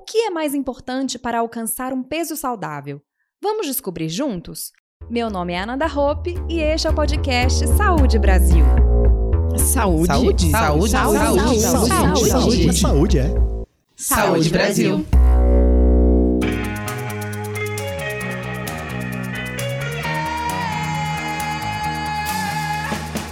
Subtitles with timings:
[0.00, 3.02] O que é mais importante para alcançar um peso saudável?
[3.40, 4.72] Vamos descobrir juntos?
[5.10, 8.64] Meu nome é Ananda Hope e este é o podcast Saúde Brasil.
[9.58, 10.06] Saúde.
[10.06, 10.50] Saúde.
[10.50, 10.90] Saúde.
[10.90, 11.20] Saúde.
[11.20, 11.60] Saúde.
[11.60, 12.30] Saúde.
[12.30, 12.78] Saúde.
[12.78, 13.34] Saúde, é.
[13.94, 15.06] Saúde Brasil.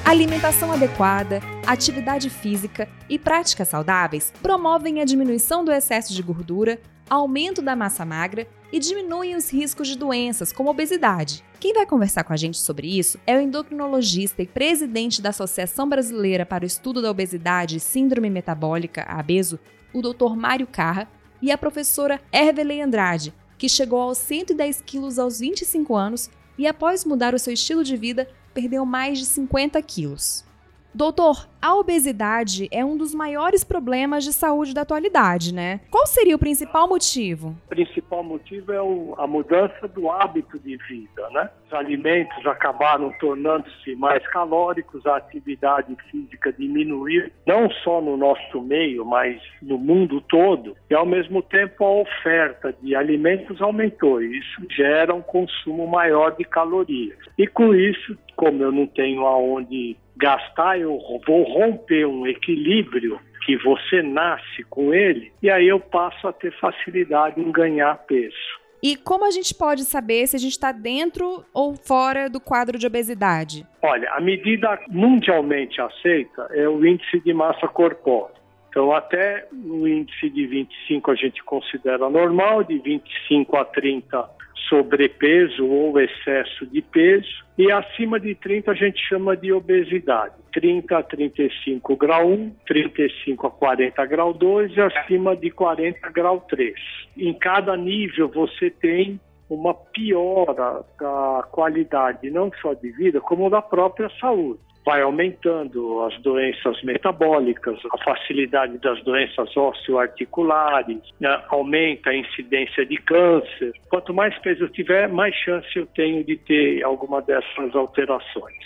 [0.09, 6.80] Alimentação adequada, atividade física e práticas saudáveis promovem a diminuição do excesso de gordura,
[7.11, 11.45] aumento da massa magra e diminuem os riscos de doenças como obesidade.
[11.60, 15.87] Quem vai conversar com a gente sobre isso é o endocrinologista e presidente da Associação
[15.87, 19.59] Brasileira para o Estudo da Obesidade e Síndrome Metabólica, ABESO,
[19.93, 20.34] o Dr.
[20.34, 21.06] Mário Carra,
[21.43, 27.04] e a professora Hervelei Andrade, que chegou aos 110 quilos aos 25 anos e, após
[27.04, 28.27] mudar o seu estilo de vida,
[28.58, 30.44] perdeu mais de 50 quilos.
[30.92, 35.80] Doutor, a obesidade é um dos maiores problemas de saúde da atualidade, né?
[35.90, 37.56] Qual seria o principal motivo?
[37.66, 41.50] O principal motivo é o, a mudança do hábito de vida, né?
[41.66, 49.04] Os alimentos acabaram tornando-se mais calóricos, a atividade física diminuiu, não só no nosso meio,
[49.04, 55.15] mas no mundo todo, e ao mesmo tempo a oferta de alimentos aumentou, isso gera
[55.15, 57.18] um consumo maior de calorias.
[57.37, 63.57] E com isso, como eu não tenho aonde gastar, eu vou romper um equilíbrio que
[63.57, 68.59] você nasce com ele, e aí eu passo a ter facilidade em ganhar peso.
[68.82, 72.78] E como a gente pode saber se a gente está dentro ou fora do quadro
[72.78, 73.66] de obesidade?
[73.82, 78.38] Olha, a medida mundialmente aceita é o índice de massa corpórea.
[78.69, 84.38] Então, até o índice de 25 a gente considera normal, de 25 a 30
[84.69, 90.34] sobrepeso ou excesso de peso, e acima de 30 a gente chama de obesidade.
[90.53, 96.41] 30 a 35 grau 1, 35 a 40 grau 2 e acima de 40 grau
[96.49, 96.75] 3.
[97.16, 103.62] Em cada nível você tem uma piora da qualidade não só de vida, como da
[103.62, 111.43] própria saúde vai aumentando as doenças metabólicas, a facilidade das doenças osteoarticulares, né?
[111.49, 113.72] aumenta a incidência de câncer.
[113.91, 118.56] Quanto mais peso eu tiver, mais chance eu tenho de ter alguma dessas alterações.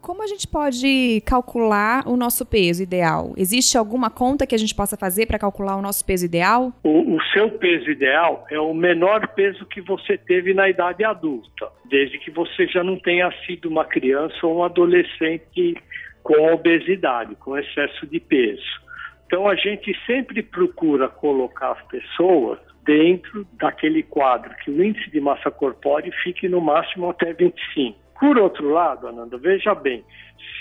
[0.00, 3.34] Como a gente pode calcular o nosso peso ideal?
[3.36, 6.72] Existe alguma conta que a gente possa fazer para calcular o nosso peso ideal?
[6.82, 11.68] O, o, seu peso ideal é o menor peso que você teve na idade adulta,
[11.88, 15.76] desde que você já não tenha sido uma criança ou um adolescente
[16.22, 18.88] com obesidade, com excesso de peso.
[19.26, 25.20] Então a gente sempre procura colocar as pessoas dentro daquele quadro que o índice de
[25.20, 28.07] massa corpórea fique no máximo até 25.
[28.18, 30.04] Por outro lado, Ananda, veja bem,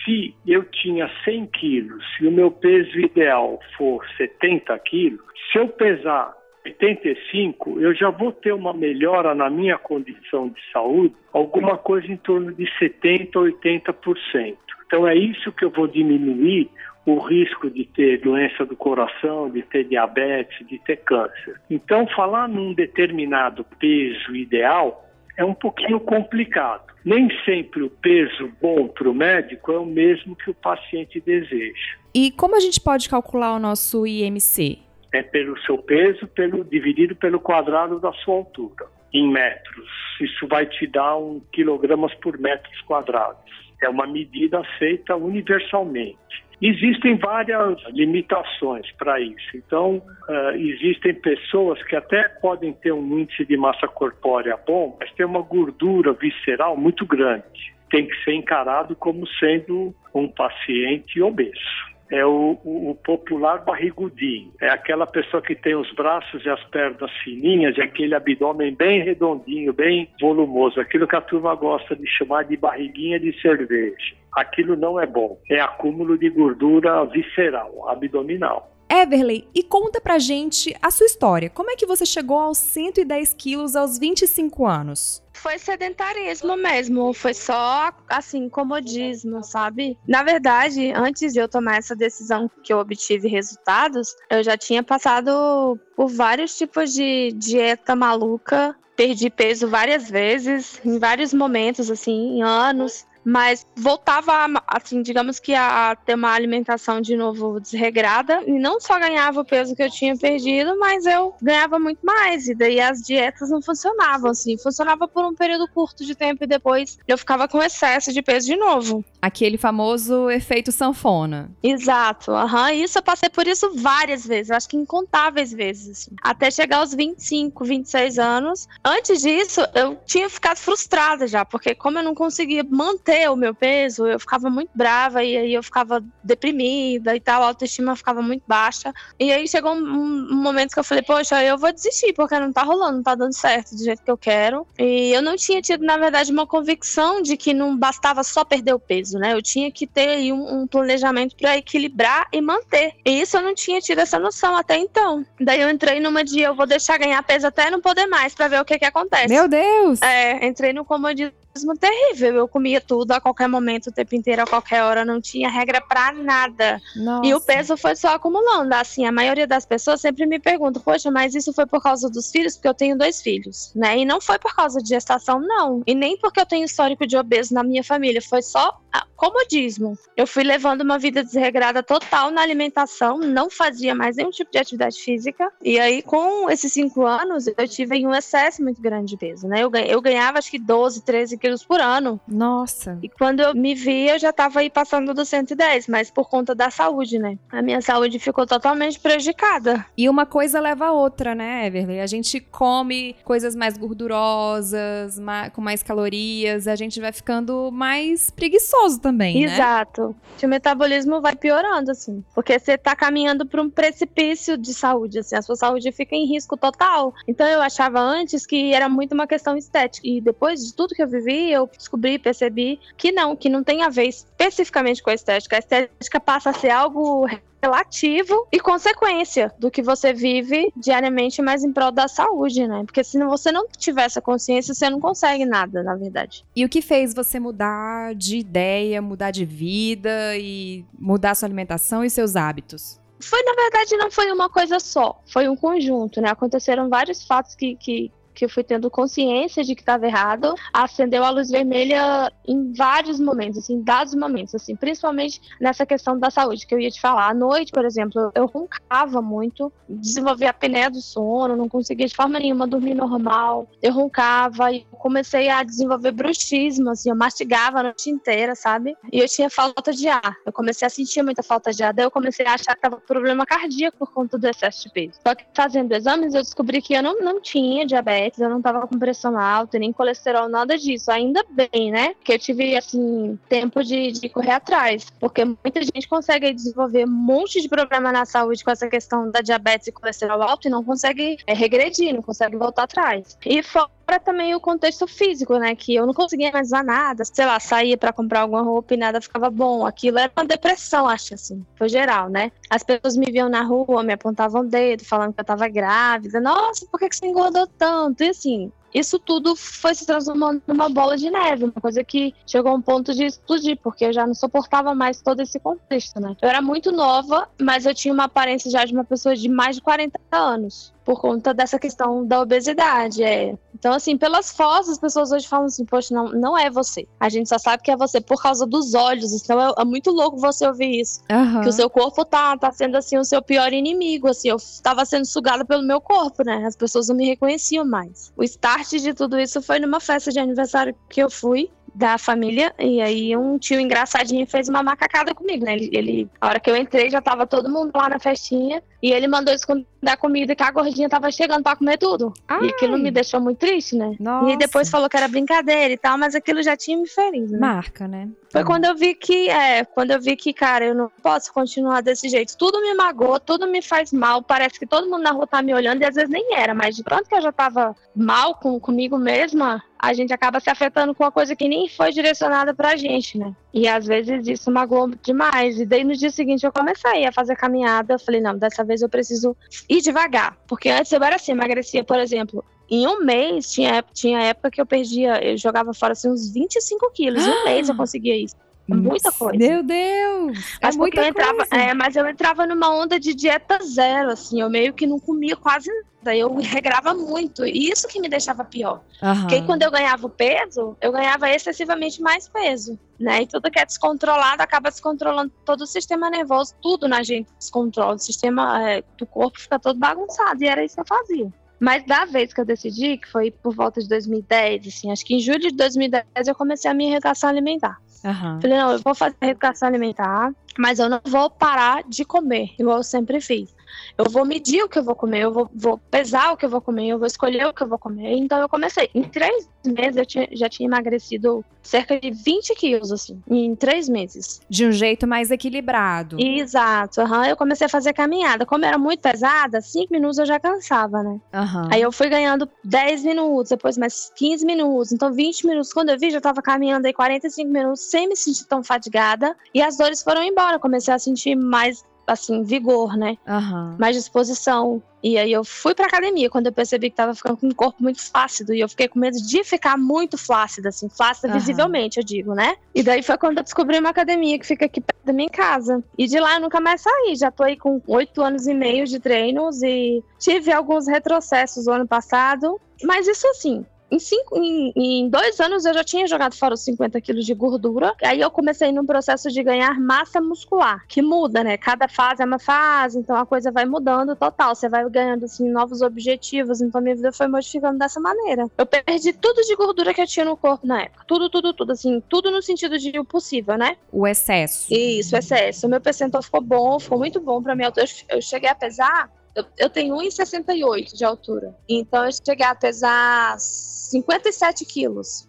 [0.03, 5.67] se eu tinha 100 quilos e o meu peso ideal for 70 quilos, se eu
[5.69, 6.35] pesar
[6.65, 12.17] 85, eu já vou ter uma melhora na minha condição de saúde, alguma coisa em
[12.17, 14.57] torno de 70% a 80%.
[14.85, 16.69] Então é isso que eu vou diminuir
[17.05, 21.59] o risco de ter doença do coração, de ter diabetes, de ter câncer.
[21.69, 25.06] Então, falar num determinado peso ideal
[25.37, 26.93] é um pouquinho complicado.
[27.05, 31.97] Nem sempre o peso bom para o médico é o mesmo que o paciente deseja.
[32.13, 34.79] E como a gente pode calcular o nosso IMC?
[35.13, 39.87] É pelo seu peso pelo, dividido pelo quadrado da sua altura, em metros.
[40.19, 43.66] Isso vai te dar um quilogramas por metros quadrados.
[43.81, 46.17] É uma medida feita universalmente.
[46.59, 49.55] Existem várias limitações para isso.
[49.55, 55.11] Então, uh, existem pessoas que até podem ter um índice de massa corpórea bom, mas
[55.13, 57.75] tem uma gordura visceral muito grande.
[57.91, 64.51] Tem que ser encarado como sendo um paciente obeso é o, o, popular barrigudinho.
[64.61, 69.03] É aquela pessoa que tem os braços e as pernas fininhas e aquele abdômen bem
[69.03, 70.79] redondinho, bem volumoso.
[70.79, 74.15] Aquilo que a turma gosta de chamar de barriguinha de cerveja.
[74.33, 75.37] Aquilo não é bom.
[75.49, 78.76] É acúmulo de gordura visceral, abdominal.
[78.89, 81.49] Everley, e conta pra gente a sua história.
[81.49, 85.21] Como é que você chegou aos 110 quilos aos 25 anos?
[85.33, 89.97] Foi sedentarismo mesmo, foi só assim, comodismo, sabe?
[90.07, 94.81] Na verdade, antes de eu tomar essa decisão que eu obtive resultados, eu já tinha
[94.81, 102.37] passado por vários tipos de dieta maluca, perdi peso várias vezes, em vários momentos, assim,
[102.37, 104.31] em anos mas voltava,
[104.65, 109.45] assim, digamos que a ter uma alimentação de novo desregrada, e não só ganhava o
[109.45, 113.61] peso que eu tinha perdido, mas eu ganhava muito mais, e daí as dietas não
[113.61, 118.13] funcionavam, assim, funcionava por um período curto de tempo e depois eu ficava com excesso
[118.13, 119.03] de peso de novo.
[119.21, 121.51] Aquele famoso efeito sanfona.
[121.61, 126.49] Exato, aham, isso eu passei por isso várias vezes, acho que incontáveis vezes, assim, até
[126.49, 128.69] chegar aos 25, 26 anos.
[128.85, 133.55] Antes disso, eu tinha ficado frustrada já, porque como eu não conseguia manter o meu
[133.55, 138.21] peso, eu ficava muito brava e aí eu ficava deprimida e tal, a autoestima ficava
[138.21, 138.93] muito baixa.
[139.19, 142.51] E aí chegou um, um, momento que eu falei, poxa, eu vou desistir, porque não
[142.51, 144.67] tá rolando, não tá dando certo do jeito que eu quero.
[144.77, 148.73] E eu não tinha tido, na verdade, uma convicção de que não bastava só perder
[148.73, 149.33] o peso, né?
[149.33, 152.93] Eu tinha que ter aí um, um planejamento para equilibrar e manter.
[153.05, 155.25] E isso eu não tinha tido essa noção até então.
[155.39, 158.47] Daí eu entrei numa de eu vou deixar ganhar peso até não poder mais para
[158.47, 159.29] ver o que que acontece.
[159.29, 160.01] Meu Deus!
[160.01, 161.33] É, entrei no comodismo
[161.75, 162.35] terrível.
[162.35, 165.81] Eu comia tudo a qualquer momento, o tempo inteiro, a qualquer hora, não tinha regra
[165.81, 166.81] para nada.
[166.95, 167.27] Nossa.
[167.27, 168.73] E o peso foi só acumulando.
[168.73, 172.31] Assim, a maioria das pessoas sempre me pergunta: Poxa, mas isso foi por causa dos
[172.31, 172.55] filhos?
[172.55, 173.97] Porque eu tenho dois filhos, né?
[173.97, 175.81] E não foi por causa de gestação, não.
[175.85, 178.21] E nem porque eu tenho histórico de obeso na minha família.
[178.21, 178.79] Foi só
[179.15, 179.97] comodismo.
[180.15, 184.57] Eu fui levando uma vida desregrada total na alimentação, não fazia mais nenhum tipo de
[184.57, 185.51] atividade física.
[185.61, 189.61] E aí, com esses cinco anos, eu tive um excesso muito grande de peso, né?
[189.61, 192.19] Eu ganhava acho que 12, 13 quilos por ano.
[192.27, 192.97] Nossa.
[193.01, 196.53] E quando eu me vi, eu já tava aí passando dos 110, mas por conta
[196.53, 197.37] da saúde, né?
[197.51, 199.85] A minha saúde ficou totalmente prejudicada.
[199.97, 201.99] E uma coisa leva a outra, né, Everly?
[201.99, 205.19] A gente come coisas mais gordurosas,
[205.53, 209.53] com mais calorias, a gente vai ficando mais preguiçoso também, né?
[209.53, 210.15] Exato.
[210.41, 212.23] O metabolismo vai piorando, assim.
[212.33, 215.35] Porque você tá caminhando para um precipício de saúde, assim.
[215.35, 217.13] A sua saúde fica em risco total.
[217.27, 220.07] Então eu achava antes que era muito uma questão estética.
[220.07, 223.83] E depois de tudo que eu vivi, eu descobri, percebi que não, que não tem
[223.83, 225.55] a ver especificamente com a estética.
[225.55, 227.27] A estética passa a ser algo
[227.61, 232.83] relativo e consequência do que você vive diariamente, mas em prol da saúde, né?
[232.85, 236.45] Porque se você não tiver essa consciência, você não consegue nada, na verdade.
[236.55, 242.03] E o que fez você mudar de ideia, mudar de vida e mudar sua alimentação
[242.03, 242.99] e seus hábitos?
[243.19, 246.29] Foi, na verdade, não foi uma coisa só, foi um conjunto, né?
[246.29, 251.23] Aconteceram vários fatos que, que, que eu fui tendo consciência de que estava errado, acendeu
[251.23, 256.67] a luz vermelha em vários momentos, assim, dados momentos, assim, principalmente nessa questão da saúde
[256.67, 257.29] que eu ia te falar.
[257.29, 262.37] À noite, por exemplo, eu roncava muito, desenvolvia apneia do sono, não conseguia de forma
[262.37, 263.67] nenhuma dormir normal.
[263.81, 268.95] Eu roncava e comecei a desenvolver bruxismo, assim, eu mastigava a noite inteira, sabe?
[269.11, 270.35] E eu tinha falta de ar.
[270.45, 272.97] Eu comecei a sentir muita falta de ar, daí eu comecei a achar que tava
[272.97, 275.19] problema cardíaco por conta do excesso de peso.
[275.25, 278.61] Só que fazendo exames eu descobri que eu não, não tinha diabetes diabetes, eu não
[278.61, 281.11] tava com pressão alta, nem colesterol, nada disso.
[281.11, 282.13] Ainda bem, né?
[282.23, 285.07] Que eu tive, assim, tempo de, de correr atrás.
[285.19, 289.41] Porque muita gente consegue desenvolver um monte de problema na saúde com essa questão da
[289.41, 293.37] diabetes e colesterol alto e não consegue é, regredir, não consegue voltar atrás.
[293.45, 295.75] E fora também o contexto físico, né?
[295.75, 297.23] Que eu não conseguia mais usar nada.
[297.25, 299.85] Sei lá, saía para comprar alguma roupa e nada ficava bom.
[299.85, 301.65] Aquilo era uma depressão, acho assim.
[301.75, 302.51] Foi geral, né?
[302.69, 306.39] As pessoas me viam na rua, me apontavam o dedo, falando que eu tava grávida.
[306.39, 308.23] Nossa, por que, que você engordou tanto?
[308.23, 312.71] E assim, isso tudo foi se transformando numa bola de neve, uma coisa que chegou
[312.71, 316.35] a um ponto de explodir, porque eu já não suportava mais todo esse contexto, né?
[316.41, 319.75] Eu era muito nova, mas eu tinha uma aparência já de uma pessoa de mais
[319.75, 323.23] de 40 anos por conta dessa questão da obesidade.
[323.23, 323.55] É.
[323.73, 327.07] Então, assim, pelas fotos, as pessoas hoje falam assim, poxa, não, não é você.
[327.17, 329.31] A gente só sabe que é você por causa dos olhos.
[329.31, 331.21] Então é, é muito louco você ouvir isso.
[331.31, 331.61] Uhum.
[331.61, 334.27] Que o seu corpo tá, tá sendo assim o seu pior inimigo.
[334.27, 336.65] Assim, eu estava sendo sugada pelo meu corpo, né?
[336.65, 338.33] As pessoas não me reconheciam mais.
[338.35, 342.71] O start de tudo isso foi numa festa de aniversário que eu fui da família,
[342.77, 345.73] e aí um tio engraçadinho fez uma macacada comigo, né?
[345.73, 349.11] Ele, ele, a hora que eu entrei, já tava todo mundo lá na festinha, e
[349.11, 352.31] ele mandou esconder a comida que a gordinha tava chegando pra comer tudo.
[352.47, 352.65] Ai.
[352.65, 354.15] E aquilo me deixou muito triste, né?
[354.19, 354.51] Nossa.
[354.51, 357.59] E depois falou que era brincadeira e tal, mas aquilo já tinha me ferido, né?
[357.59, 358.29] Marca, né?
[358.51, 362.01] Foi quando eu vi que, é, quando eu vi que, cara, eu não posso continuar
[362.01, 362.55] desse jeito.
[362.57, 364.41] Tudo me magoa, tudo me faz mal.
[364.41, 366.95] Parece que todo mundo na rua tá me olhando e às vezes nem era, mas
[366.95, 371.13] de tanto que eu já tava mal com, comigo mesma, a gente acaba se afetando
[371.13, 373.53] com uma coisa que nem foi direcionada pra gente, né?
[373.73, 375.79] E às vezes isso magoou demais.
[375.79, 378.13] E daí no dia seguinte eu comecei a fazer caminhada.
[378.13, 379.55] Eu falei, não, dessa vez eu preciso
[379.89, 380.57] ir devagar.
[380.67, 384.79] Porque antes eu era assim, emagrecia, por exemplo, em um mês, tinha, tinha época que
[384.79, 387.45] eu perdia, eu jogava fora assim, uns 25 quilos.
[387.45, 388.55] Em um mês eu conseguia isso.
[388.87, 389.57] Muita coisa.
[389.57, 390.77] Meu Deus!
[390.81, 391.75] Mas é muita eu entrava, coisa.
[391.75, 395.55] é, mas eu entrava numa onda de dieta zero, assim, eu meio que não comia
[395.55, 395.89] quase
[396.27, 399.01] nada, eu regrava muito, e isso que me deixava pior.
[399.41, 403.43] Porque quando eu ganhava o peso, eu ganhava excessivamente mais peso, né?
[403.43, 408.15] E tudo que é descontrolado acaba descontrolando todo o sistema nervoso, tudo na gente descontrola,
[408.15, 411.53] o sistema é, do corpo fica todo bagunçado, e era isso que eu fazia.
[411.79, 415.35] Mas da vez que eu decidi, que foi por volta de 2010, assim, acho que
[415.35, 418.01] em julho de 2010 eu comecei a minha reeducação alimentar.
[418.23, 418.59] Aham.
[418.61, 422.97] Falei, não, eu vou fazer reeducação alimentar, mas eu não vou parar de comer, igual
[422.97, 423.75] eu sempre fiz.
[424.17, 426.69] Eu vou medir o que eu vou comer, eu vou, vou pesar o que eu
[426.69, 428.33] vou comer, eu vou escolher o que eu vou comer.
[428.37, 429.09] Então eu comecei.
[429.13, 434.09] Em três meses eu tinha- já tinha emagrecido cerca de 20 quilos, assim, em três
[434.09, 434.59] meses.
[434.69, 436.37] De um jeito mais equilibrado.
[436.39, 437.47] Exato, aham.
[437.47, 438.65] Eu comecei a fazer caminhada.
[438.65, 441.39] Como era muito pesada, cinco minutos eu já cansava, né?
[441.53, 441.87] Aham.
[441.91, 445.93] Aí eu fui ganhando 10 minutos, depois mais 15 minutos, então 20 minutos.
[445.93, 449.55] Quando eu vi, já tava caminhando aí 45 minutos sem me sentir tão fatigada.
[449.73, 450.75] E as dores foram embora.
[450.75, 453.37] Eu comecei a sentir mais, assim, vigor, né?
[453.47, 453.95] Aham.
[453.99, 455.01] Mais disposição.
[455.23, 458.03] E aí eu fui pra academia quando eu percebi que tava ficando com o corpo
[458.03, 458.73] muito flácido.
[458.73, 461.57] E eu fiquei com medo de ficar muito flácida, assim, flácida Aham.
[461.57, 462.75] visivelmente, eu digo, né?
[462.93, 466.03] E daí foi quando eu descobri uma academia que fica aqui perto da minha casa.
[466.17, 467.35] E de lá eu nunca mais saí.
[467.35, 471.91] Já tô aí com oito anos e meio de treinos e tive alguns retrocessos o
[471.91, 472.79] ano passado.
[473.03, 473.85] Mas isso assim.
[474.09, 477.53] Em, cinco, em, em dois anos eu já tinha jogado fora os 50 quilos de
[477.53, 478.15] gordura.
[478.23, 481.77] Aí eu comecei num processo de ganhar massa muscular, que muda, né?
[481.77, 484.75] Cada fase é uma fase, então a coisa vai mudando total.
[484.75, 486.81] Você vai ganhando assim novos objetivos.
[486.81, 488.67] Então minha vida foi modificando dessa maneira.
[488.77, 491.25] Eu perdi tudo de gordura que eu tinha no corpo na época.
[491.27, 491.91] Tudo, tudo, tudo.
[491.91, 493.97] Assim, tudo no sentido de o possível, né?
[494.11, 494.93] O excesso.
[494.93, 495.87] Isso, excesso.
[495.87, 498.05] O meu percentual ficou bom, ficou muito bom pra minha altura.
[498.29, 499.29] Eu cheguei a pesar.
[499.57, 501.75] Eu, eu tenho 1,68 de altura.
[501.89, 505.46] Então eu cheguei a pesar 57 quilos.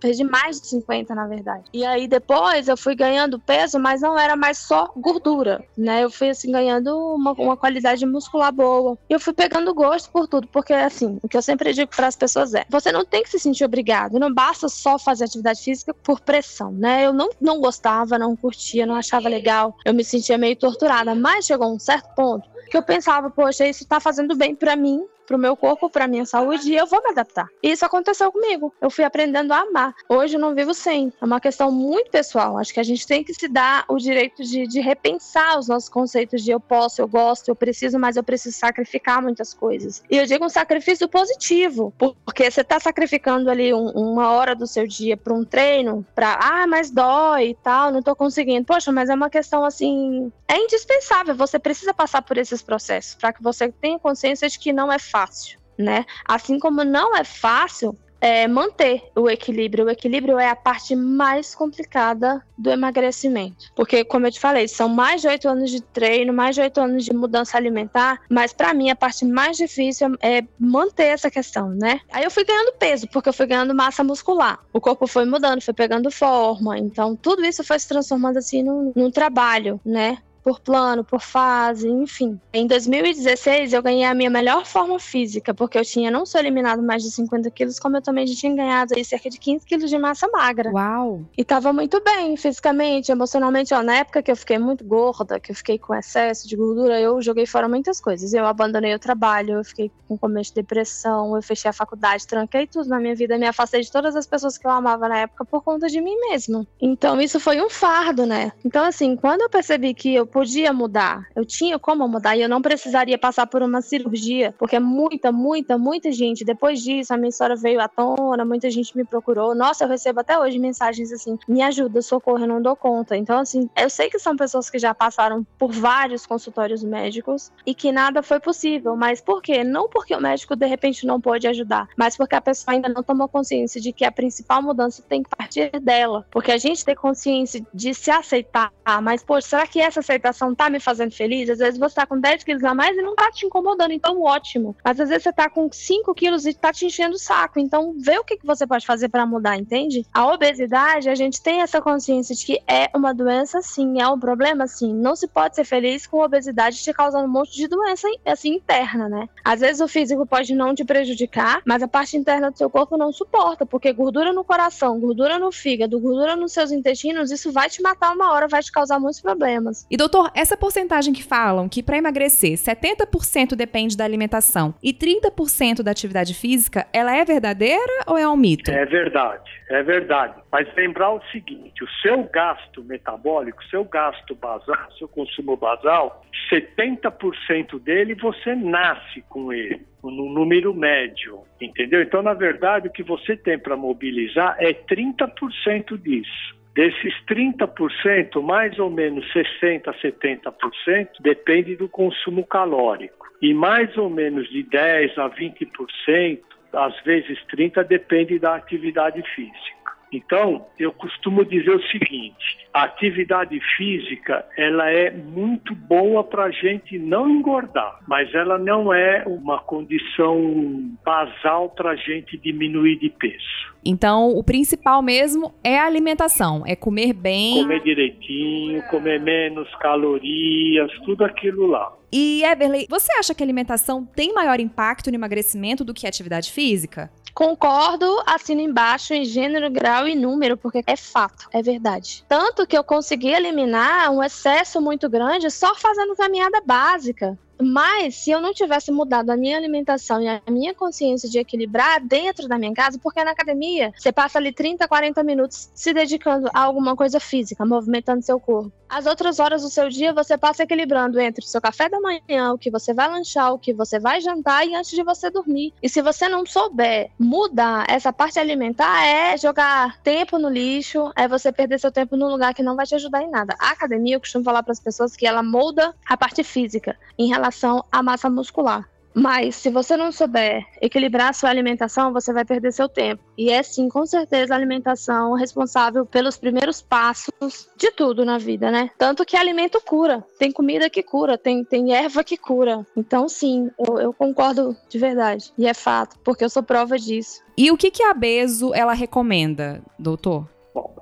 [0.00, 1.64] Perdi mais de 50, na verdade.
[1.72, 6.04] E aí depois eu fui ganhando peso, mas não era mais só gordura, né?
[6.04, 8.98] Eu fui assim ganhando uma, uma qualidade muscular boa.
[9.08, 12.06] E eu fui pegando gosto por tudo, porque assim, o que eu sempre digo para
[12.06, 15.62] as pessoas é: você não tem que se sentir obrigado, não basta só fazer atividade
[15.62, 17.06] física por pressão, né?
[17.06, 21.46] Eu não, não gostava, não curtia, não achava legal, eu me sentia meio torturada, mas
[21.46, 25.38] chegou um certo ponto que eu pensava, poxa, isso tá fazendo bem para mim, pro
[25.38, 27.48] meu corpo, pra minha saúde, e eu vou me adaptar.
[27.62, 28.72] E isso aconteceu comigo.
[28.80, 29.94] Eu fui aprendendo a amar.
[30.08, 31.12] Hoje eu não vivo sem.
[31.20, 32.58] É uma questão muito pessoal.
[32.58, 35.88] Acho que a gente tem que se dar o direito de, de repensar os nossos
[35.88, 40.02] conceitos de eu posso, eu gosto, eu preciso, mas eu preciso sacrificar muitas coisas.
[40.10, 41.92] E eu digo um sacrifício positivo,
[42.24, 46.38] porque você tá sacrificando ali um- uma hora do seu dia pra um treino, pra,
[46.40, 48.64] ah, mas dói e tal, não tô conseguindo.
[48.66, 51.34] Poxa, mas é uma questão assim, é indispensável.
[51.34, 54.98] Você precisa passar por esses processos para que você tenha consciência de que não é
[55.14, 56.04] fácil, né?
[56.24, 59.84] Assim como não é fácil é, manter o equilíbrio.
[59.84, 63.70] O equilíbrio é a parte mais complicada do emagrecimento.
[63.76, 66.80] Porque, como eu te falei, são mais de oito anos de treino, mais de oito
[66.80, 71.68] anos de mudança alimentar, mas para mim a parte mais difícil é manter essa questão,
[71.68, 72.00] né?
[72.10, 74.58] Aí eu fui ganhando peso, porque eu fui ganhando massa muscular.
[74.72, 76.78] O corpo foi mudando, foi pegando forma.
[76.78, 80.18] Então, tudo isso foi se transformando assim num, num trabalho, né?
[80.44, 82.38] Por plano, por fase, enfim.
[82.52, 86.82] Em 2016, eu ganhei a minha melhor forma física, porque eu tinha não só eliminado
[86.82, 89.88] mais de 50 quilos, como eu também já tinha ganhado aí cerca de 15 quilos
[89.88, 90.70] de massa magra.
[90.70, 91.22] Uau!
[91.36, 93.72] E tava muito bem, fisicamente, emocionalmente.
[93.72, 97.00] Ó, na época que eu fiquei muito gorda, que eu fiquei com excesso de gordura,
[97.00, 98.34] eu joguei fora muitas coisas.
[98.34, 102.66] Eu abandonei o trabalho, eu fiquei com começo de depressão, eu fechei a faculdade, tranquei
[102.66, 105.44] tudo na minha vida, me afastei de todas as pessoas que eu amava na época
[105.46, 106.66] por conta de mim mesma.
[106.78, 108.52] Então isso foi um fardo, né?
[108.62, 112.48] Então, assim, quando eu percebi que eu podia mudar, eu tinha como mudar e eu
[112.48, 117.28] não precisaria passar por uma cirurgia, porque muita, muita, muita gente, depois disso, a minha
[117.28, 119.54] história veio à tona, muita gente me procurou.
[119.54, 123.16] Nossa, eu recebo até hoje mensagens assim: me ajuda, socorro, eu não dou conta.
[123.16, 127.72] Então, assim, eu sei que são pessoas que já passaram por vários consultórios médicos e
[127.72, 128.96] que nada foi possível.
[128.96, 129.62] Mas por quê?
[129.62, 133.04] Não porque o médico de repente não pode ajudar, mas porque a pessoa ainda não
[133.04, 136.26] tomou consciência de que a principal mudança tem que partir dela.
[136.28, 140.23] Porque a gente tem consciência de se aceitar, mas, poxa, será que essa aceitação
[140.54, 141.50] tá me fazendo feliz?
[141.50, 144.22] Às vezes você tá com 10 quilos a mais e não tá te incomodando, então
[144.22, 144.76] ótimo.
[144.84, 147.58] Mas às vezes você tá com 5 quilos e tá te enchendo o saco.
[147.58, 150.06] Então vê o que, que você pode fazer para mudar, entende?
[150.12, 154.18] A obesidade, a gente tem essa consciência de que é uma doença, sim, é um
[154.18, 154.92] problema, sim.
[154.94, 159.08] Não se pode ser feliz com obesidade te causando um monte de doença, assim, interna,
[159.08, 159.28] né?
[159.44, 162.96] Às vezes o físico pode não te prejudicar, mas a parte interna do seu corpo
[162.96, 167.68] não suporta, porque gordura no coração, gordura no fígado, gordura nos seus intestinos, isso vai
[167.68, 169.86] te matar uma hora, vai te causar muitos problemas.
[169.90, 174.92] E doutora Doutor, essa porcentagem que falam que para emagrecer 70% depende da alimentação e
[174.92, 178.70] 30% da atividade física, ela é verdadeira ou é um mito?
[178.70, 180.40] É verdade, é verdade.
[180.52, 187.80] Mas lembrar o seguinte, o seu gasto metabólico, seu gasto basal, seu consumo basal, 70%
[187.80, 192.00] dele você nasce com ele, no número médio, entendeu?
[192.00, 196.63] Então, na verdade, o que você tem para mobilizar é 30% disso.
[196.74, 203.28] Desses 30%, mais ou menos 60% a 70% depende do consumo calórico.
[203.40, 206.40] E mais ou menos de 10% a 20%,
[206.72, 209.83] às vezes 30%, depende da atividade física.
[210.14, 216.50] Então, eu costumo dizer o seguinte: a atividade física ela é muito boa para a
[216.50, 223.10] gente não engordar, mas ela não é uma condição basal para a gente diminuir de
[223.10, 223.74] peso.
[223.84, 227.62] Então, o principal mesmo é a alimentação, é comer bem.
[227.62, 231.92] Comer direitinho, comer menos calorias, tudo aquilo lá.
[232.10, 236.08] E Everley, você acha que a alimentação tem maior impacto no emagrecimento do que a
[236.08, 237.10] atividade física?
[237.34, 242.24] Concordo, assino embaixo em gênero, grau e número, porque é fato, é verdade.
[242.28, 247.36] Tanto que eu consegui eliminar um excesso muito grande só fazendo caminhada básica.
[247.60, 252.00] Mas se eu não tivesse mudado a minha alimentação e a minha consciência de equilibrar
[252.04, 256.48] dentro da minha casa, porque na academia você passa ali 30, 40 minutos se dedicando
[256.52, 258.72] a alguma coisa física, movimentando seu corpo.
[258.88, 262.52] As outras horas do seu dia você passa equilibrando entre o seu café da manhã,
[262.52, 265.72] o que você vai lanchar, o que você vai jantar e antes de você dormir.
[265.82, 271.26] E se você não souber mudar essa parte alimentar, é jogar tempo no lixo, é
[271.26, 273.56] você perder seu tempo num lugar que não vai te ajudar em nada.
[273.58, 277.28] A academia, eu costumo falar para as pessoas que ela molda a parte física em
[277.28, 278.88] relação relação à massa muscular.
[279.16, 283.22] Mas se você não souber equilibrar sua alimentação, você vai perder seu tempo.
[283.38, 288.72] E é sim, com certeza, a alimentação responsável pelos primeiros passos de tudo na vida,
[288.72, 288.90] né?
[288.98, 290.26] Tanto que alimento cura.
[290.36, 292.84] Tem comida que cura, tem, tem erva que cura.
[292.96, 295.52] Então, sim, eu, eu concordo de verdade.
[295.56, 297.40] E é fato, porque eu sou prova disso.
[297.56, 300.48] E o que, que a Bezo ela recomenda, doutor?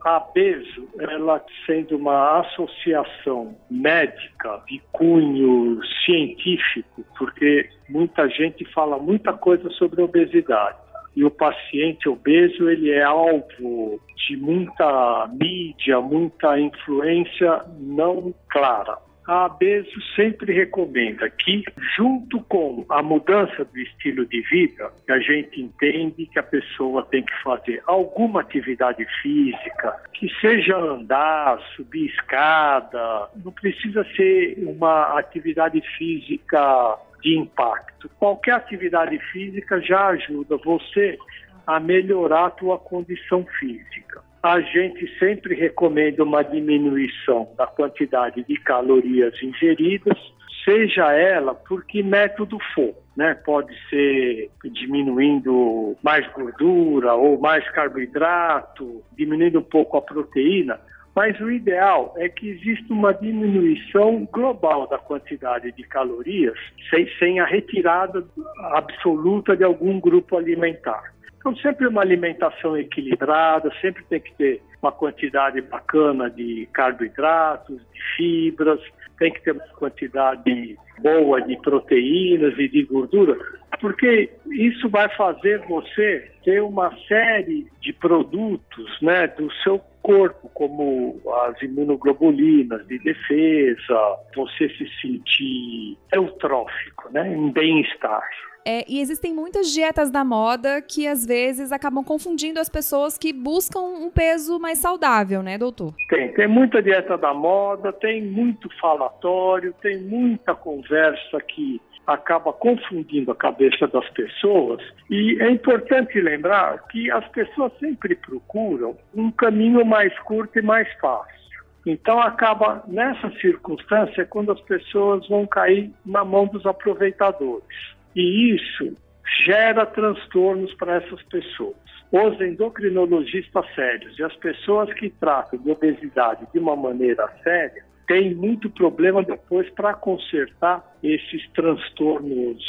[0.05, 9.33] A BESO, ela sendo uma associação médica de cunho científico, porque muita gente fala muita
[9.33, 10.77] coisa sobre obesidade.
[11.15, 19.45] E o paciente obeso, ele é alvo de muita mídia, muita influência não clara a
[19.45, 21.63] ABESO sempre recomenda que,
[21.97, 27.23] junto com a mudança do estilo de vida, a gente entende que a pessoa tem
[27.23, 35.81] que fazer alguma atividade física, que seja andar, subir escada, não precisa ser uma atividade
[35.97, 38.11] física de impacto.
[38.19, 41.17] Qualquer atividade física já ajuda você
[41.65, 48.57] a melhorar a tua condição física a gente sempre recomenda uma diminuição da quantidade de
[48.57, 50.19] calorias ingeridas,
[50.65, 52.93] seja ela por que método for.
[53.17, 53.35] Né?
[53.35, 60.81] Pode ser diminuindo mais gordura ou mais carboidrato, diminuindo um pouco a proteína,
[61.15, 67.39] mas o ideal é que exista uma diminuição global da quantidade de calorias, sem, sem
[67.39, 68.25] a retirada
[68.73, 71.13] absoluta de algum grupo alimentar.
[71.43, 78.01] Então, sempre uma alimentação equilibrada, sempre tem que ter uma quantidade bacana de carboidratos, de
[78.17, 78.81] fibras,
[79.19, 83.37] tem que ter uma quantidade boa de proteínas e de gordura,
[83.81, 91.21] porque isso vai fazer você ter uma série de produtos né, do seu corpo, como
[91.45, 98.29] as imunoglobulinas de defesa, você se sentir eutrófico, né, em bem-estar.
[98.65, 103.33] É, e existem muitas dietas da moda que às vezes acabam confundindo as pessoas que
[103.33, 105.95] buscam um peso mais saudável, né, doutor?
[106.09, 113.31] Tem, tem muita dieta da moda, tem muito falatório, tem muita conversa que acaba confundindo
[113.31, 114.83] a cabeça das pessoas.
[115.11, 120.89] E é importante lembrar que as pessoas sempre procuram um caminho mais curto e mais
[121.01, 121.43] fácil.
[121.85, 127.93] Então acaba nessa circunstância quando as pessoas vão cair na mão dos aproveitadores.
[128.15, 128.97] E isso
[129.45, 131.77] gera transtornos para essas pessoas.
[132.11, 138.35] Os endocrinologistas sérios e as pessoas que tratam de obesidade de uma maneira séria têm
[138.35, 142.63] muito problema depois para consertar esses transtornos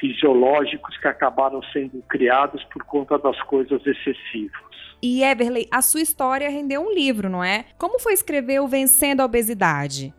[0.00, 4.68] fisiológicos que acabaram sendo criados por conta das coisas excessivas.
[5.00, 7.66] E Everley, a sua história rendeu um livro, não é?
[7.78, 10.12] Como foi escrever o Vencendo a Obesidade?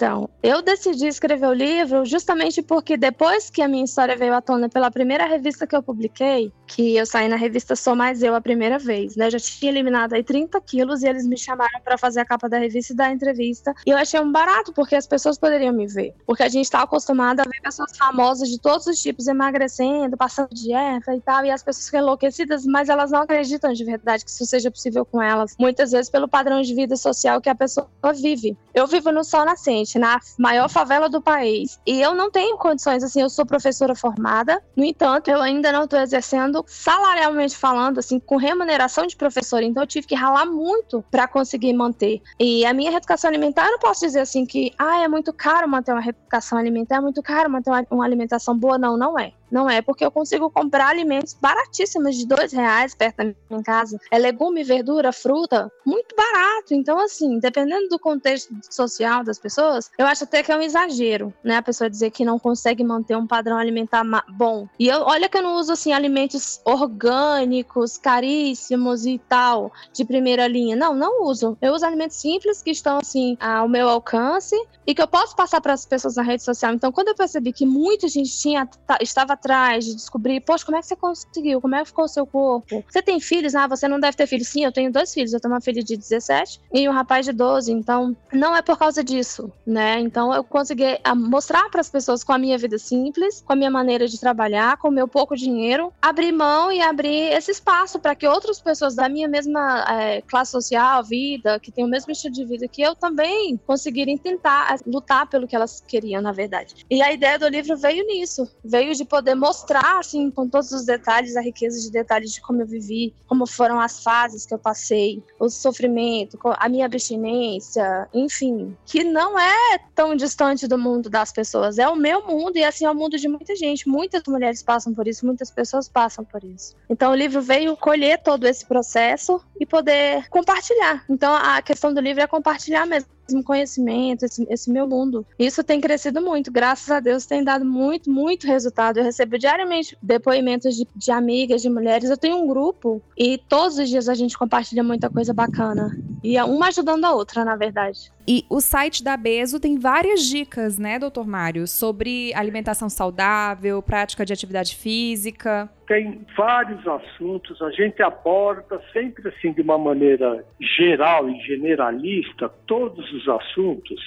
[0.00, 4.40] Então, eu decidi escrever o livro justamente porque depois que a minha história veio à
[4.40, 8.34] tona pela primeira revista que eu publiquei, que eu saí na revista Sou Mais Eu
[8.34, 9.26] a primeira vez, né?
[9.26, 12.48] Eu já tinha eliminado aí 30 quilos e eles me chamaram para fazer a capa
[12.48, 13.74] da revista e da entrevista.
[13.84, 16.14] E eu achei um barato, porque as pessoas poderiam me ver.
[16.24, 20.50] Porque a gente está acostumado a ver pessoas famosas de todos os tipos emagrecendo, passando
[20.52, 24.30] dieta e tal, e as pessoas ficam enlouquecidas, mas elas não acreditam de verdade que
[24.30, 25.56] isso seja possível com elas.
[25.58, 28.56] Muitas vezes pelo padrão de vida social que a pessoa vive.
[28.72, 31.80] Eu vivo no Sol Nascente, na maior favela do país.
[31.84, 35.84] E eu não tenho condições, assim, eu sou professora formada, no entanto, eu ainda não
[35.84, 39.64] estou exercendo salarialmente falando, assim, com remuneração de professora.
[39.64, 42.20] Então, eu tive que ralar muito para conseguir manter.
[42.38, 45.68] E a minha reeducação alimentar, eu não posso dizer assim que, ah, é muito caro
[45.68, 48.78] manter uma reeducação alimentar, é muito caro manter uma alimentação boa.
[48.78, 49.32] Não, não é.
[49.50, 53.98] Não é, porque eu consigo comprar alimentos baratíssimos de dois reais perto da minha casa.
[54.10, 56.72] É legume, verdura, fruta, muito barato.
[56.72, 61.32] Então, assim, dependendo do contexto social das pessoas, eu acho até que é um exagero,
[61.42, 61.56] né?
[61.56, 64.68] A pessoa dizer que não consegue manter um padrão alimentar bom.
[64.78, 70.46] E eu, olha que eu não uso, assim, alimentos orgânicos, caríssimos e tal, de primeira
[70.46, 70.76] linha.
[70.76, 71.56] Não, não uso.
[71.60, 75.60] Eu uso alimentos simples que estão, assim, ao meu alcance e que eu posso passar
[75.60, 76.72] para as pessoas na rede social.
[76.72, 78.68] Então, quando eu percebi que muita gente tinha,
[79.00, 81.60] estava atrás de descobrir, poxa, como é que você conseguiu?
[81.60, 82.84] Como é que ficou o seu corpo?
[82.88, 83.54] Você tem filhos?
[83.54, 84.48] Ah, você não deve ter filhos.
[84.48, 85.32] Sim, eu tenho dois filhos.
[85.32, 87.72] Eu tenho uma filha de 17 e um rapaz de 12.
[87.72, 89.98] Então, não é por causa disso, né?
[89.98, 93.56] Então, eu consegui ah, mostrar para as pessoas com a minha vida simples, com a
[93.56, 97.98] minha maneira de trabalhar, com o meu pouco dinheiro, abrir mão e abrir esse espaço
[97.98, 102.12] para que outras pessoas da minha mesma é, classe social, vida, que tem o mesmo
[102.12, 106.32] estilo de vida que eu, também conseguirem tentar é, lutar pelo que elas queriam, na
[106.32, 106.84] verdade.
[106.90, 110.84] E a ideia do livro veio nisso, veio de poder mostrar, assim, com todos os
[110.84, 114.58] detalhes, a riqueza de detalhes de como eu vivi, como foram as fases que eu
[114.58, 121.32] passei, o sofrimento, a minha abstinência, enfim, que não é tão distante do mundo das
[121.32, 123.88] pessoas, é o meu mundo e assim é o mundo de muita gente.
[123.88, 126.74] Muitas mulheres passam por isso, muitas pessoas passam por isso.
[126.88, 131.04] Então o livro veio colher todo esse processo e poder compartilhar.
[131.08, 133.08] Então a questão do livro é compartilhar mesmo
[133.42, 135.26] conhecimento, esse, esse, meu mundo.
[135.38, 138.98] Isso tem crescido muito, graças a Deus tem dado muito, muito resultado.
[138.98, 142.10] Eu recebo diariamente depoimentos de, de amigas, de mulheres.
[142.10, 145.96] Eu tenho um grupo e todos os dias a gente compartilha muita coisa bacana.
[146.22, 148.12] E é uma ajudando a outra, na verdade.
[148.26, 154.24] E o site da Beso tem várias dicas, né, doutor Mário, sobre alimentação saudável, prática
[154.24, 155.68] de atividade física.
[155.90, 160.44] Tem vários assuntos, a gente aborda sempre assim de uma maneira
[160.78, 164.00] geral e generalista todos os assuntos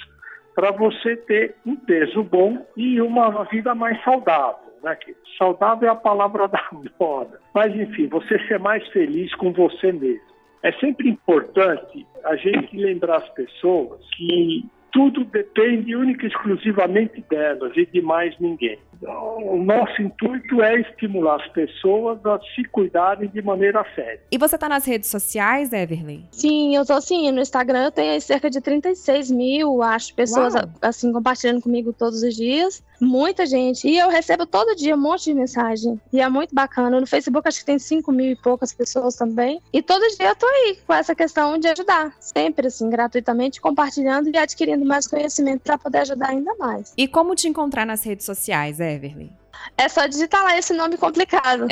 [0.54, 4.72] para você ter um peso bom e uma vida mais saudável.
[4.82, 4.96] Né?
[5.36, 6.66] Saudável é a palavra da
[6.98, 7.38] moda.
[7.52, 10.24] Mas enfim, você ser mais feliz com você mesmo.
[10.62, 17.76] É sempre importante a gente lembrar as pessoas que tudo depende única e exclusivamente delas
[17.76, 18.78] e de mais ninguém.
[19.06, 24.20] O nosso intuito é estimular as pessoas a se cuidarem de maneira séria.
[24.30, 26.26] E você está nas redes sociais, Everly?
[26.32, 27.30] Sim, eu estou sim.
[27.30, 30.64] No Instagram eu tenho cerca de 36 mil, acho, pessoas Uau.
[30.80, 32.82] assim compartilhando comigo todos os dias.
[33.00, 33.86] Muita gente.
[33.86, 36.00] E eu recebo todo dia um monte de mensagem.
[36.12, 37.00] E é muito bacana.
[37.00, 39.60] No Facebook acho que tem 5 mil e poucas pessoas também.
[39.72, 42.14] E todo dia eu tô aí com essa questão de ajudar.
[42.20, 46.94] Sempre assim, gratuitamente, compartilhando e adquirindo mais conhecimento para poder ajudar ainda mais.
[46.96, 49.32] E como te encontrar nas redes sociais, Everly?
[49.76, 51.66] É só digitar lá esse nome complicado.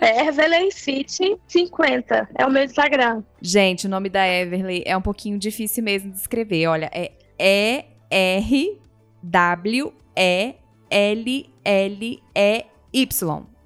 [0.00, 2.28] É Everly Fit 50.
[2.36, 3.22] É o meu Instagram.
[3.40, 6.66] Gente, o nome da Everly é um pouquinho difícil mesmo de escrever.
[6.66, 7.12] Olha, é
[8.10, 8.82] E-R-W-E
[10.92, 12.26] L-L-E-Y.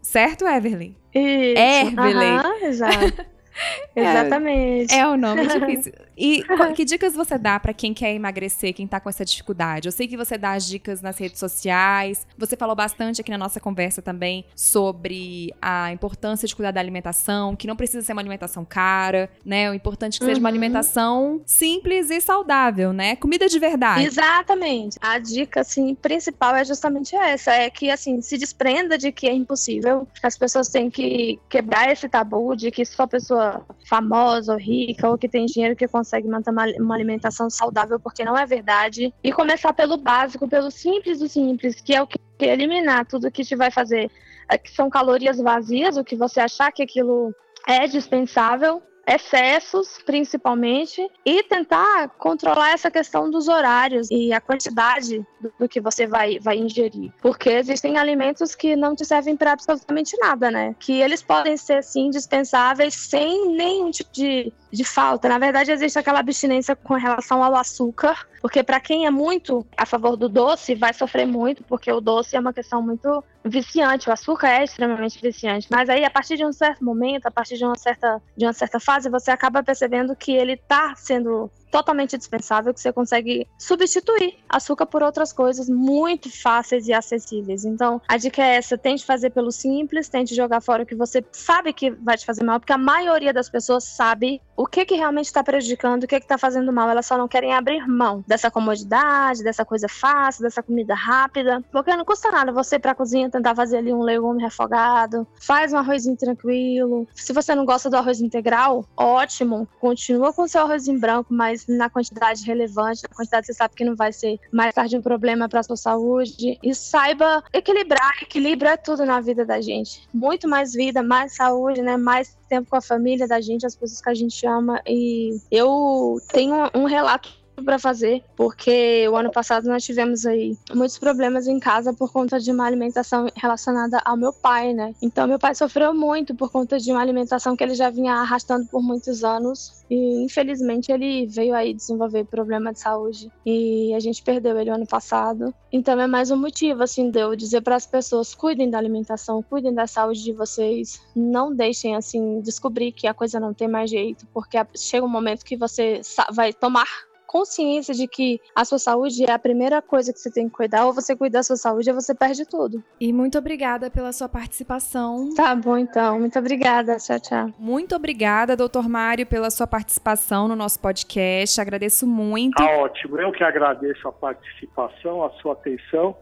[0.01, 0.97] Certo, Everly?
[1.13, 1.61] Isso.
[1.61, 2.27] Everly.
[2.27, 3.27] Aham, exato.
[3.97, 4.95] Exatamente.
[4.95, 5.93] É, é o nome difícil.
[6.17, 6.43] E
[6.75, 9.87] que dicas você dá para quem quer emagrecer, quem tá com essa dificuldade?
[9.87, 12.27] Eu sei que você dá as dicas nas redes sociais.
[12.39, 17.55] Você falou bastante aqui na nossa conversa também sobre a importância de cuidar da alimentação,
[17.55, 19.71] que não precisa ser uma alimentação cara, né?
[19.71, 20.55] O importante é que seja uma uhum.
[20.55, 23.17] alimentação simples e saudável, né?
[23.17, 24.05] Comida de verdade.
[24.05, 24.99] Exatamente.
[25.01, 29.33] A dica assim principal é justamente essa, é que assim, se desprenda de que é
[29.33, 30.07] impossível.
[30.23, 35.19] As pessoas têm que quebrar esse tabu de que só pessoa famosa ou rica ou
[35.19, 39.13] que tem dinheiro que consegue consegue manter uma, uma alimentação saudável, porque não é verdade.
[39.23, 43.45] E começar pelo básico, pelo simples do simples, que é o que eliminar tudo que
[43.45, 44.11] te vai fazer,
[44.49, 47.35] é, que são calorias vazias, o que você achar que aquilo
[47.67, 55.53] é dispensável, excessos, principalmente, e tentar controlar essa questão dos horários e a quantidade do,
[55.61, 57.13] do que você vai, vai ingerir.
[57.23, 60.75] Porque existem alimentos que não te servem para absolutamente nada, né?
[60.79, 65.29] Que eles podem ser, sim, dispensáveis sem nenhum tipo de, de falta.
[65.29, 69.87] Na verdade, existe aquela abstinência com relação ao açúcar, porque para quem é muito a
[69.87, 74.13] favor do doce, vai sofrer muito, porque o doce é uma questão muito viciante, o
[74.13, 75.69] açúcar é extremamente viciante.
[75.71, 78.53] Mas aí, a partir de um certo momento, a partir de uma certa, de uma
[78.53, 84.39] certa fase, você acaba percebendo que ele está sendo totalmente dispensável, que você consegue substituir
[84.49, 87.67] açúcar por outras coisas muito fáceis e acessíveis.
[87.67, 91.23] Então, a dica é essa: tente fazer pelo simples, tente jogar fora o que você
[91.33, 94.95] sabe que vai te fazer mal, porque a maioria das pessoas sabe o que, que
[94.95, 96.89] realmente está prejudicando, o que está fazendo mal.
[96.89, 101.95] Elas só não querem abrir mão dessa comodidade, dessa coisa fácil, dessa comida rápida, porque
[101.95, 105.79] não custa nada você ir pra cozinha tentar fazer ali um legume refogado, faz um
[105.79, 107.07] arrozinho tranquilo.
[107.15, 111.91] Se você não gosta do arroz integral, ótimo, continua com seu arrozinho branco, mas na
[111.91, 115.49] quantidade relevante, na quantidade que você sabe que não vai ser mais tarde um problema
[115.49, 116.59] para sua saúde.
[116.63, 120.09] E saiba equilibrar, equilíbrio é tudo na vida da gente.
[120.13, 121.97] Muito mais vida, mais saúde, né?
[121.97, 124.81] Mais tempo com a família da gente, as pessoas que a gente ama.
[124.87, 130.99] E eu tenho um relato para fazer, porque o ano passado nós tivemos aí muitos
[130.99, 134.95] problemas em casa por conta de uma alimentação relacionada ao meu pai, né?
[135.03, 138.67] Então meu pai sofreu muito por conta de uma alimentação que ele já vinha arrastando
[138.67, 144.23] por muitos anos e infelizmente ele veio aí desenvolver problema de saúde e a gente
[144.23, 145.55] perdeu ele ano passado.
[145.73, 149.43] Então é mais um motivo assim de eu dizer para as pessoas cuidem da alimentação,
[149.43, 153.91] cuidem da saúde de vocês, não deixem assim descobrir que a coisa não tem mais
[153.91, 156.01] jeito, porque chega um momento que você
[156.33, 156.87] vai tomar
[157.27, 160.87] consciência de que a sua saúde é a primeira coisa que você tem que cuidar,
[160.87, 162.83] ou você cuida da sua saúde, ou você perde tudo.
[163.01, 165.31] E muito obrigada pela sua participação.
[165.35, 166.19] Tá bom, então.
[166.21, 166.97] Muito obrigada.
[166.97, 167.51] Tchau, tchau.
[167.59, 171.61] Muito obrigada, doutor Mário, pela sua participação no nosso podcast.
[171.61, 172.57] Agradeço muito.
[172.57, 173.19] Tá ótimo.
[173.19, 176.17] Eu que agradeço a participação, a sua atenção.